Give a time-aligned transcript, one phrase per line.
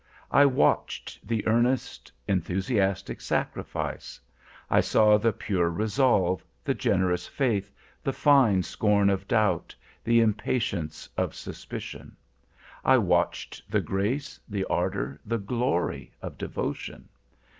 [0.31, 4.19] I watched the earnest, enthusiastic sacrifice.
[4.67, 7.71] I saw the pure resolve, the generous faith,
[8.03, 12.17] the fine scorn of doubt, the impatience of suspicion.
[12.83, 17.07] I watched the grace, the ardor, the glory of devotion.